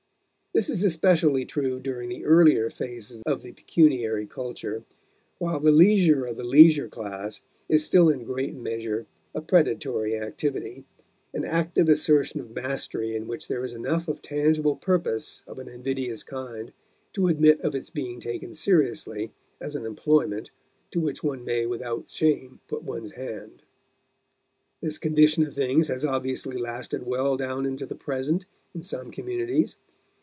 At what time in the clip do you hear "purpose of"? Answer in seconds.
14.75-15.57